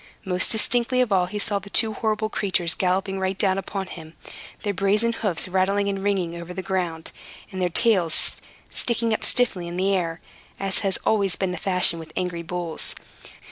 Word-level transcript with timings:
Most 0.25 0.51
distinctly 0.51 0.99
of 1.01 1.11
all 1.11 1.27
he 1.27 1.37
saw 1.37 1.59
the 1.59 1.69
two 1.69 1.93
horrible 1.93 2.27
creatures 2.27 2.73
galloping 2.73 3.19
right 3.19 3.37
down 3.37 3.59
upon 3.59 3.85
him, 3.85 4.15
their 4.63 4.73
brazen 4.73 5.13
hoofs 5.13 5.47
rattling 5.47 5.87
and 5.87 6.03
ringing 6.03 6.35
over 6.35 6.55
the 6.55 6.63
ground, 6.63 7.11
and 7.51 7.61
their 7.61 7.69
tails 7.69 8.37
sticking 8.71 9.13
up 9.13 9.23
stiffly 9.23 9.67
into 9.67 9.83
the 9.83 9.93
air, 9.95 10.19
as 10.59 10.79
has 10.79 10.97
always 11.05 11.35
been 11.35 11.51
the 11.51 11.55
fashion 11.59 11.99
with 11.99 12.11
angry 12.15 12.41
bulls. 12.41 12.95